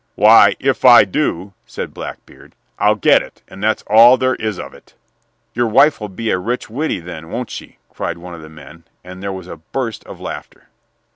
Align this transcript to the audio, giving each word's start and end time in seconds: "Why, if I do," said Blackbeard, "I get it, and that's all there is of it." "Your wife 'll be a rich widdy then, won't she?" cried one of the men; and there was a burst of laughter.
"Why, 0.15 0.55
if 0.59 0.83
I 0.83 1.03
do," 1.03 1.53
said 1.67 1.93
Blackbeard, 1.93 2.55
"I 2.79 2.91
get 2.95 3.21
it, 3.21 3.43
and 3.47 3.61
that's 3.63 3.83
all 3.85 4.17
there 4.17 4.33
is 4.33 4.57
of 4.57 4.73
it." 4.73 4.95
"Your 5.53 5.67
wife 5.67 6.01
'll 6.01 6.07
be 6.07 6.31
a 6.31 6.39
rich 6.39 6.71
widdy 6.71 6.99
then, 6.99 7.29
won't 7.29 7.51
she?" 7.51 7.77
cried 7.87 8.17
one 8.17 8.33
of 8.33 8.41
the 8.41 8.49
men; 8.49 8.85
and 9.03 9.21
there 9.21 9.31
was 9.31 9.45
a 9.45 9.57
burst 9.57 10.03
of 10.05 10.19
laughter. 10.19 10.69